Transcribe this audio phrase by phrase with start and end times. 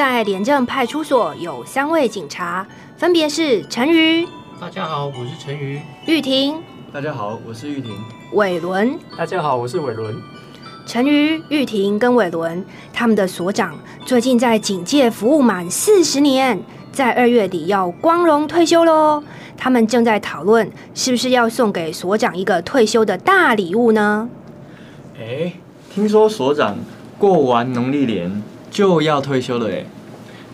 [0.00, 2.66] 在廉政派出所有三位警察，
[2.96, 4.26] 分别是陈瑜。
[4.58, 5.78] 大家好，我是陈瑜。
[6.06, 6.58] 玉婷。
[6.90, 7.92] 大家好，我是玉婷。
[8.32, 8.98] 伟伦。
[9.14, 10.16] 大家好，我是伟伦。
[10.86, 16.58] 陈瑜、玉婷跟伟伦，他们的所长最近在警界服务满四十年，
[16.90, 19.22] 在二月底要光荣退休喽。
[19.58, 24.30] 他们正在讨论是不是要送给所长一个退休的大礼物呢？
[25.20, 25.52] 哎，
[25.92, 26.78] 听说所长
[27.18, 28.42] 过完农历年
[28.80, 29.84] 就要退休了哎，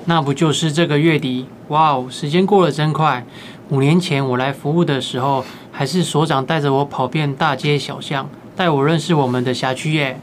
[0.06, 1.46] 那不就是这个月底？
[1.68, 3.25] 哇哦，时间过得真快。
[3.68, 10.18] 五年前我来服务的时候，还是所长带着我跑遍大街小巷，带我认识我们的辖区耶。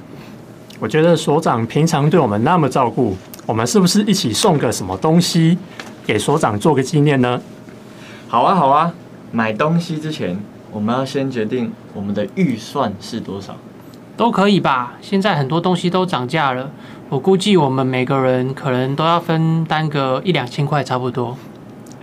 [0.81, 5.57] 我觉得所长平常对我们那么照顾，我们是不是一起送个什么东西
[6.05, 7.41] 给所长做个纪念呢？
[8.27, 8.93] 好啊，好啊。
[9.31, 10.38] 买东西之前，
[10.73, 13.55] 我们要先决定我们的预算是多少。
[14.16, 14.94] 都可以吧？
[15.02, 16.70] 现在很多东西都涨价了，
[17.09, 21.35] 我估计我们每个人可能都要分担个一两千块，差不多。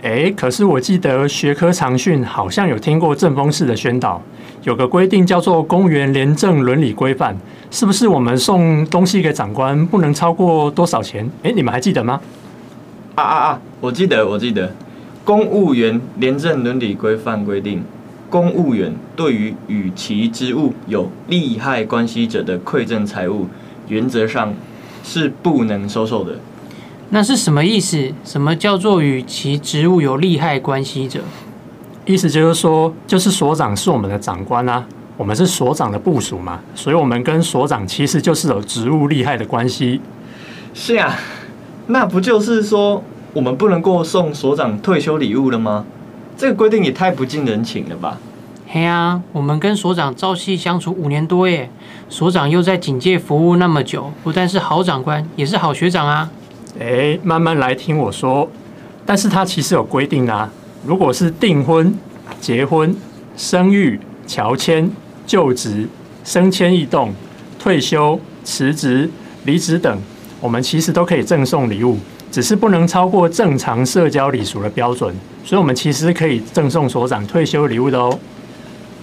[0.01, 4.21] 哎，可是我记得学科常训好像有听过正风式的宣导，
[4.63, 7.33] 有个规定叫做《公务员廉政伦理规范》，
[7.69, 11.29] 是不是我们送东西给长官不能超过多少钱？
[11.43, 12.19] 哎，你们还记得吗？
[13.15, 13.61] 啊啊啊！
[13.79, 14.67] 我记得，我记得，
[15.23, 17.83] 《公务员廉政伦理规范》规定，
[18.31, 23.47] 公务员对于与其职务有利害关系者的馈赠财物，
[23.89, 24.53] 原则上
[25.03, 26.37] 是不能收受的。
[27.09, 28.13] 那是什么意思？
[28.23, 31.19] 什么叫做与其职务有利害关系者？
[32.05, 34.85] 意思就是说，就是所长是我们的长官啊，
[35.17, 39.99] 我们是所长的部属嘛，所以我们跟所长其实就是有职务利害的关系。
[40.73, 41.19] 是啊，
[41.87, 45.85] 那不就是说我们不能够送所长退休礼物了吗？
[46.37, 48.17] 这个规定也太不近人情了吧？
[48.67, 51.69] 嘿啊，我们跟所长朝夕相处五年多耶，
[52.09, 56.29] 所长又在警界服务那么久，不但是好长官，也是好学长啊。
[56.79, 58.49] 哎，慢慢来听我说。
[59.05, 60.49] 但是他其实有规定啊，
[60.85, 61.93] 如果是订婚、
[62.39, 62.95] 结婚、
[63.35, 64.89] 生育、乔迁、
[65.25, 65.87] 就职、
[66.23, 67.13] 升迁异动、
[67.59, 69.09] 退休、辞职、
[69.43, 70.01] 离职等，
[70.39, 71.97] 我们其实都可以赠送礼物，
[72.31, 75.13] 只是不能超过正常社交礼俗的标准。
[75.43, 78.19] 所以，我们其实可以赠送所长退休礼物的哦。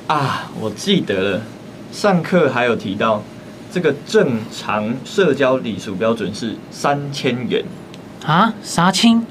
[0.07, 1.43] 啊，我记得了，
[1.93, 3.23] 上课还有提到。
[3.71, 7.63] 这个正常社交礼数标准是三千元
[8.25, 8.51] 啊？
[8.63, 9.23] 啥亲？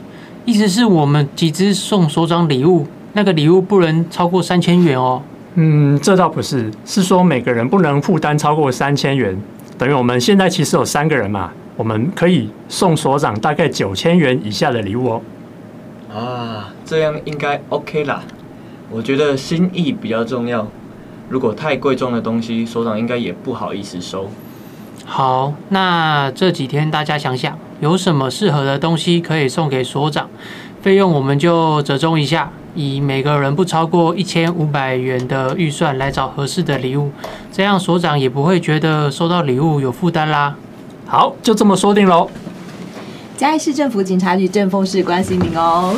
[0.45, 5.23] 意思是我们集资送所长礼物，那个礼物不能超过三千元哦。
[5.55, 9.35] 嗯，这倒不是，是说每个人不能负担超过三千元。
[9.75, 15.21] 等于我们现在其实有三个人嘛，我们可以送所长大概九千元以下的礼物哦。
[16.17, 18.23] 啊，这样应该 OK 啦。
[18.89, 20.67] 我觉得心意比较重要。
[21.29, 24.27] 如果太贵重的东西，所长应该也不好意思收。
[25.05, 30.27] 好，那这几天大家想想，有什么适合的东西可以送给所长？
[30.81, 37.11] 费用我们就折中一下，以每个人不超过一千五百元的预算来找合适的礼物，
[37.51, 40.55] 这样所长也不会觉得收到礼物有负担啦。
[41.05, 42.27] 好，就这么说定喽。
[43.37, 45.95] 嘉义市政府警察局正风室关心您哦。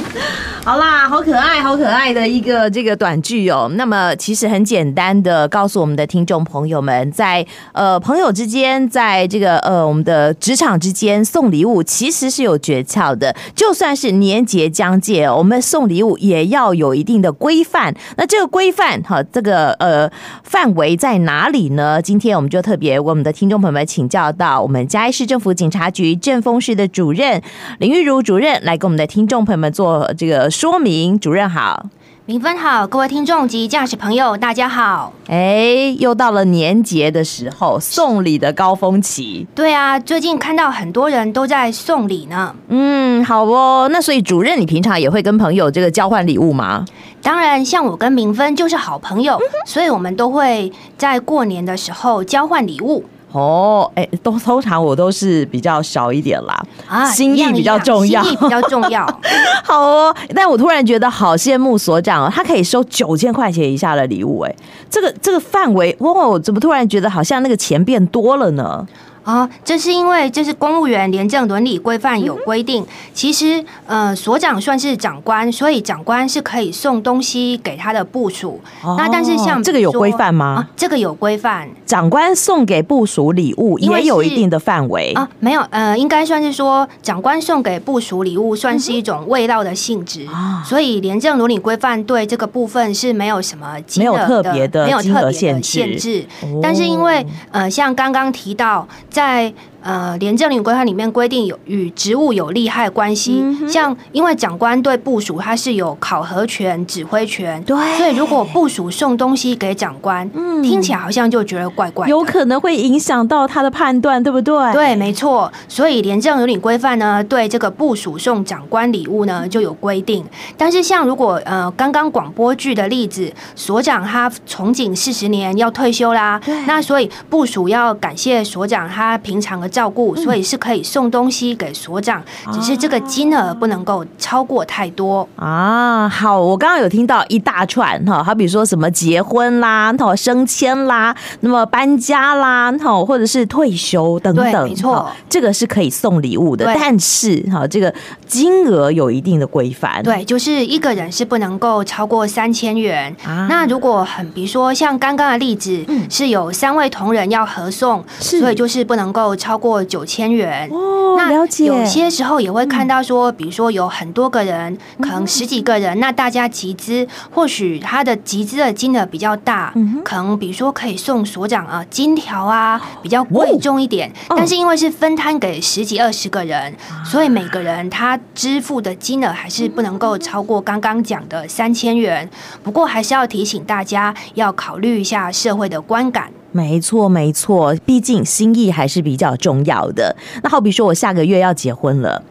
[0.69, 3.67] 好啦，好可爱，好可爱的一个这个短剧哦。
[3.73, 13.35] 那么其实很简单的告诉我们的听众朋友们，在呃朋友之间，在这个呃我们的职场之间送礼物其实是有诀窍的。
[13.55, 17.91] 就算是年节将届，我们送礼物也要有一定的规范。
[18.17, 20.07] 那这个规范哈，这个呃
[20.43, 21.99] 范围在哪里呢？
[21.99, 27.41] 今天我们就特别为我们的听众朋友们请教到我们嘉义市政府警察局政风室的主任。
[27.79, 31.17] 林玉如主任来给我们的听众朋友们做这个说明。
[31.17, 31.85] 主任好，
[32.25, 35.13] 明芬好，各位听众及驾驶朋友大家好。
[35.29, 39.47] 哎，又到了年节的时候，送礼的高峰期。
[39.55, 42.53] 对啊，最近看到很多人都在送礼呢。
[42.67, 43.87] 嗯，好哦。
[43.89, 46.83] 那所以主任，你平常也会跟朋友这个交换礼物吗？
[47.21, 53.05] 当然，像我跟明芬就是好朋友，所以我们都会在过年的时候交换礼物。
[53.31, 59.05] 哦，哎，都通常我都是比较小一点啦，啊，心意比较重要，心意比较重要。
[59.63, 64.55] 好哦，但我突然觉得好羡慕所长哦，他可以收九千块钱以下的礼物，哎，
[64.89, 68.85] 这个这个范围，哇，我怎么突然觉得好像那个钱变多了呢？
[69.29, 72.83] 啊，这是因为这是公务员廉政伦理规范有规定，
[73.13, 78.59] 其实呃所长算是长官，所以长官是可以送东西给他的部属。
[78.97, 80.67] 那但是像这个有规范吗？
[80.75, 85.29] 这个有规范，长官送给部署礼物也有一定的范围啊。
[85.39, 90.25] 没有，呃，应该算是说长官送给部署礼物算是一种味道的性质，
[90.65, 96.25] 所以廉政伦理规范对这个部分是没有什么没有特别的没有特别的限制。
[96.63, 98.87] 但是因为呃像刚刚提到。
[99.19, 114.73] 在呃，廉政伦理规范里面规定有与职务有利害关系，嗯、像因为长官对部署他是有考核权、指挥权，对，所以如果部署送东西给长官，嗯，听起来好像就觉得怪怪，有可能会影响到他的判断，对不对？
[114.73, 115.49] 对，没错。
[115.69, 120.25] 所以廉政伦理规范呢，对这个部署送长官礼物呢就有规定。
[120.57, 129.68] 但是像如果呃刚刚广播剧的例子，所长他从警四十年要退休啦，那所以部署要感谢所长他平常的。
[129.69, 132.21] 照顾，所以是可以送东西给所长，
[132.51, 136.09] 只是这个金额不能够超过太多啊。
[136.09, 147.93] 好，我刚刚有听到一大串哈，好比说什么结婚啦、升迁啦、那么搬家啦、哈或者是退休等等，没错，这个是可以送礼物的，但是哈这个
[148.25, 150.01] 金额有一定的规范。
[150.01, 153.15] 对，就是一个人是不能够超过三千元。
[153.23, 159.58] 啊那如果很比如说像刚刚的例子，嗯是有三位同仁要合送，所以就是不能够超。
[159.59, 161.69] 过九千元哦，了解。
[161.69, 169.73] 那有些时候也会看到说，比如说有很多个人，可能十几个人，那大家集资，或许他的集资的金额比较大，
[170.05, 174.09] 可能比如说可以送所长啊金条啊，比较贵重一点。
[174.29, 176.73] 但是因为是分摊给十几二十个人，
[177.03, 182.29] 所以每个人他支付的金额还是不能够超过刚刚讲的三千元。
[182.63, 186.31] 不过还是要提醒大家，要考虑一下社会的观感。
[186.51, 190.15] 没错，没错，毕竟心意还是比较重要的。
[190.43, 192.23] 那好比说，我下个月要结婚了。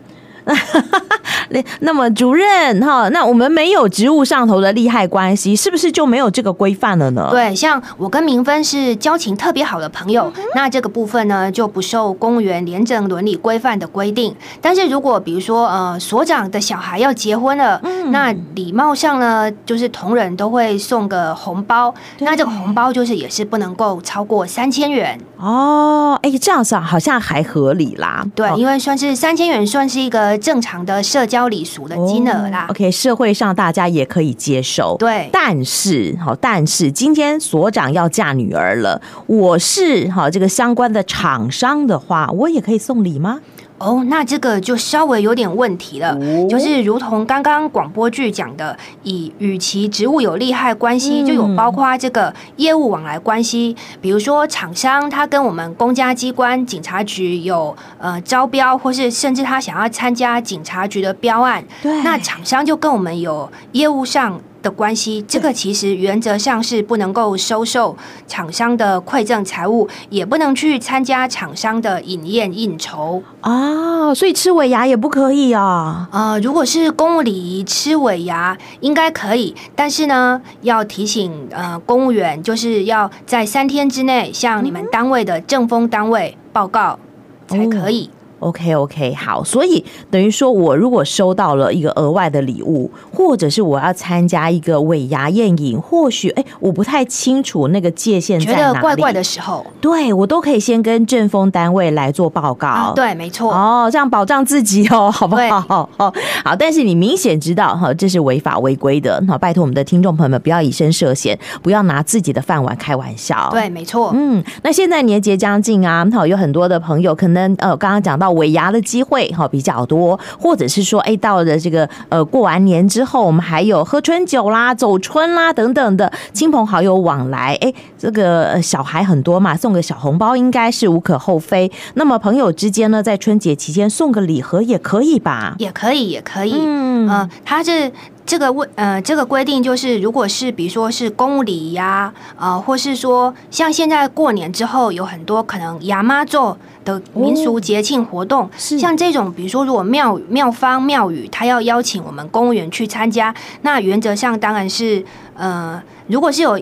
[1.80, 7.28] 那么主任哈，那我们没有职务上头的利害关系，是不是就没有这个规范了呢？
[7.30, 14.34] 对，像我跟明芬是交情特别好的朋友，嗯、那这个部分呢就不受公务员廉政伦理规范的规定。
[14.60, 26.18] 但是如果比如说呃所长的小孩要结婚了，嗯、那礼貌上呢就是同仁都会送个红包，那这个红包就是也是不能够超过三千元哦。
[26.22, 28.24] 哎，这样子好像还合理啦。
[28.34, 32.62] 对，因为算是三千元，算是一个正常的社交礼俗的金额啦。
[32.62, 34.96] Oh, OK，社会上大家也可以接受。
[34.98, 43.40] 对，但是好，但是今天所长要嫁女儿了，我是好这个相关的厂商的话，我也可以送礼吗？
[43.78, 46.50] 哦，oh, 那这个就稍微有点问题了，oh.
[46.50, 64.40] 就是如同刚刚广播剧讲的，以与其职务有利害关系，就有包括这个业务往来关系，比如说厂商他跟我们公家机关警察局有呃招标，或是甚至他想要参加警察局的标案，对那厂商就跟我们有业务上。
[64.62, 67.96] 的关系，这个其实原则上是不能够收受
[68.26, 76.08] 厂商的馈赠财物，也不能去参加厂商的饮宴应酬啊，所以吃尾牙也不可以啊。
[76.12, 86.98] 呃，如果是公务礼仪吃尾牙应该可以，但是呢，要提醒呃公务员，就是要在三天之内向你们单位的政风单位报告
[87.46, 88.10] 才可以。
[88.40, 102.68] OK OK 好，所以等于说，我如果收到了一个额外的礼物，或者是我要参加一个尾牙宴饮，或许哎，我不太清楚那个界限在哪里，觉得怪怪的时候，对我都可以先跟政风单位来做报告。
[102.68, 103.52] 啊、对，没错。
[103.52, 105.60] 哦，这样保障自己哦，好不好？
[105.96, 106.54] 好对，好。
[106.54, 109.20] 但是你明显知道哈，这是违法违规的。
[109.26, 113.48] 好，拜托我们的听众朋友们不要以身涉险，不要拿自己的饭碗开玩笑。
[113.50, 114.12] 对，没错。
[114.14, 118.27] 嗯，那现在年节将近啊，好，有很多的朋友可能呃，刚刚讲到。
[118.32, 131.70] 尾牙的机会哈比较多，或者是说，哎，到了这个呃过完年之后，我们还有喝春酒啦、走春啦等等的亲朋好友往来，哎，这个小孩很多嘛，送个小红包应该是无可厚非。
[131.94, 135.54] 那么朋友之间呢，在春节期间送个礼盒也可以吧？
[135.58, 136.54] 也可以，也可以。
[136.56, 137.90] 嗯，呃，他是。
[138.28, 155.02] 这个问呃，这个规定就是，如果是比如说是公务礼仪呀，呃，或是说像现在过年之后有很多可能亚妈做的民俗节庆活动，哦、像这种，比如说如果庙庙方庙宇他要邀请我们公务员去参加，那原则上当然是
[155.34, 156.60] 呃，如果是有。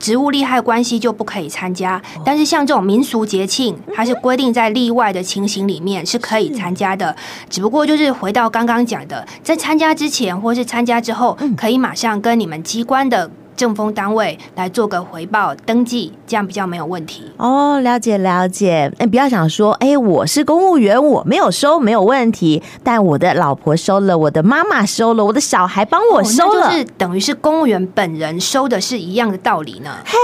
[0.00, 7.14] 职务利害关系就不可以参加，但是像这种民俗节庆，它是规定在例外的情形里面是可以参加的。
[7.48, 13.30] 只不过就是回到刚刚讲的，在参加之前或是参加之后，可以马上跟你们机关的。
[13.60, 17.78] 政风单位来做个回报登记，这样比较没有问题哦。
[17.80, 29.90] 了解了解，哎，不要想说，哎，我是公务员，我没有收没有问题，但我的老婆收了，我的妈妈收了，我的小孩帮我收了，哦、就是等于是公务员本人收的是一样的道理呢。
[30.06, 30.16] 嘿，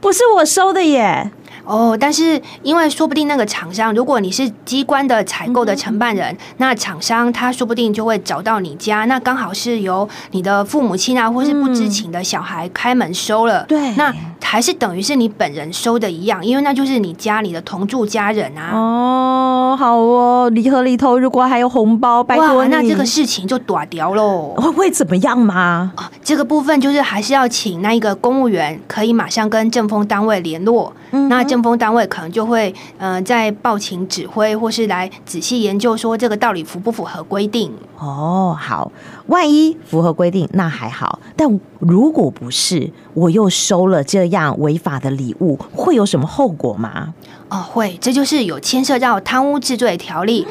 [0.00, 1.32] 不是我收的耶。
[1.70, 18.70] 哦，但是因为说不定那个厂商，如果你是机关的采购的承办人，嗯、那厂商他说不定就会找到你家，那刚好是由你的父母亲啊，或是不知情的小孩开门收了，对、嗯，那还是等于是你本人收的一样，因为那就是你家里的同住家人啊。
[18.74, 24.54] 哦，好哦，礼盒里头如果还有红包，拜托你，那这个事情就短掉喽。
[24.56, 25.92] 会会怎么样吗？
[25.96, 37.72] 哦，这个部分就是还是要请那一个公务员可以马上跟政风单位联络，嗯、那政风单位可能就会呃在报请指挥，或是来仔细研究说这个到底符不符合规定。
[37.98, 38.90] 哦，好，
[39.26, 47.14] 万一符合规定那还好，但如果不是，我又收了这样违法的礼物，会有什么后果吗？
[47.50, 50.46] 哦，会，这就是有牵涉到贪污治罪条例。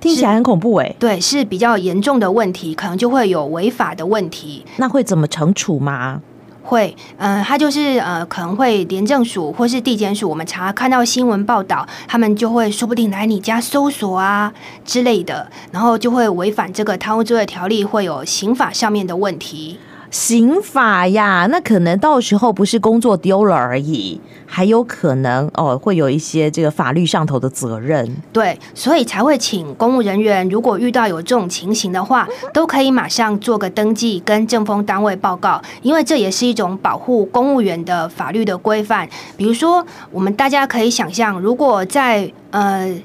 [0.00, 4.64] 听起来很恐怖哎，对，是比较严重的问题，可能就会有违法的问题。
[4.76, 6.20] 那会怎么惩处吗？
[6.64, 14.52] 会，嗯、他就是呃，可能会廉政署或是地检署，我们查看到新闻报道，他们就会说不定来你家搜索啊
[14.84, 19.78] 之类的，然后就会违反这个贪污罪的条例，会有刑法上面的问题。
[20.14, 28.08] 刑法呀，那可能到时候不是工作丢了而已，还有可能哦，会有一些这个法律上头的责任。
[28.32, 39.08] 对，所以才会请公务人员，如果遇到有这种情形的话，都可以马上做个登记，跟政风单位报告，因为这也是一种保护公务员的法律的规范。
[39.36, 42.96] 比如说，我们大家可以想象，如果在呃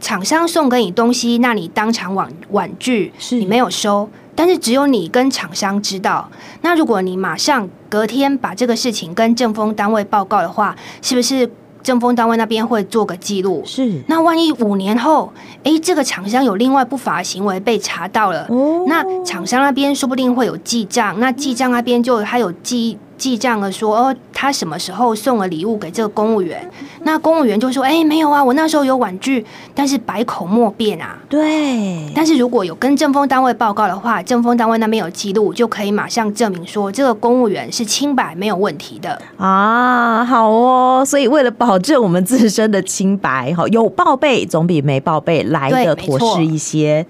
[0.00, 4.08] 厂商送给你东西，那你当场婉婉拒，是你没有收。
[4.36, 6.30] 但是只有你跟厂商知道。
[6.60, 11.50] 那如果你马上隔天把这个事情跟政风单位报告的话，是不是
[11.82, 13.62] 政风单位那边会做个记录？
[13.64, 14.02] 是。
[14.06, 15.32] 那万一五年后，
[15.64, 22.98] 哎，这个厂商有另外不法行为被查到了，哦、那厂商那边说不定会有记账，那记账那边就还有记。
[23.18, 26.70] 记账了说哦，他什么时候送了礼物给这个公务员？
[27.02, 29.44] 那公务员就说：“哎，没有啊，我那时候有婉拒，
[29.74, 32.10] 但是百口莫辩啊。”对。
[32.14, 40.24] 但是如果有跟政风单位报告的话，政风单位那边有记录，就可以马上证明说这个公务员是清白，没有问题的啊。
[40.24, 47.06] 好哦，所以为了保证我们自身的清白，哈，有报备总比没报备来的妥适一些。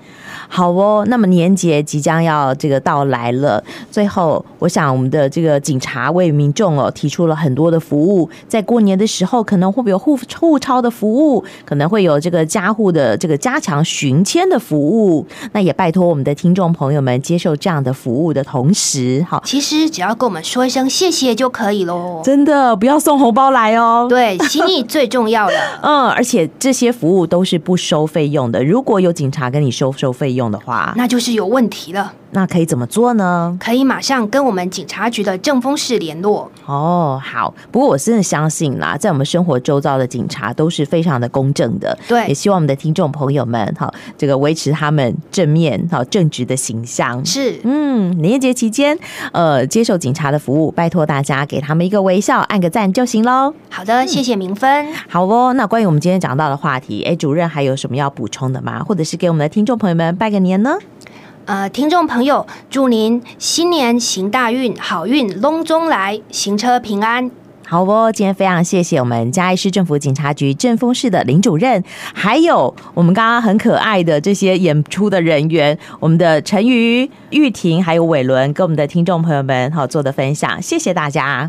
[0.49, 32.13] 好哦，那么年节即将要这个到来了，最后我想我们的这个警察为民众哦提出了很多的服务，在过年的时候可能会有户户超的服务，可能会有这个家户的这个加强巡签的服务，那也拜托我们的听众朋友们接受这样的服务的同时，好，其实只要跟我们说一声谢谢就可以喽，真的不要送红包来哦，对，心意最重要的， 嗯，而且这些服务都是不收费用的，如果有警察跟你收收费用的话，那就是有问题了。
[32.33, 33.57] 那可以怎么做呢？
[33.59, 36.51] 可以马上跟我们警察局的政风室联络。
[36.67, 37.55] 哦，好。
[37.71, 41.97] 不过我真的相信啦，在我们生活周遭的警察都是非常的公正的。
[42.07, 47.25] 对，也希望我们的听众朋友们，哈，这个维持他们正面、好正直的形象。
[47.25, 48.99] 是，嗯，年节期间，
[49.33, 53.55] 呃，接受警察的服务，拜托大家给他们一个微笑，按个赞就行喽。
[53.71, 54.93] 好的，谢谢明芬。
[55.09, 58.83] 好哦，那关于我们今天讲到的话题，哎，主任还有什么要补充的吗？
[58.83, 60.77] 或者是给我们的听众朋友们拜个年呢？
[61.45, 67.31] 呃，听众朋友，祝您新年行大运，好运隆中来，行车平安。
[67.65, 71.81] 好哦，今天非常谢谢我们嘉义市政府警察局政风室的林主任，
[72.13, 81.49] 还有我们刚刚很可爱的这些演出的人员，我们的陈瑜、玉婷还有伟伦，跟我们的听众朋友们好做的分享，谢谢大家。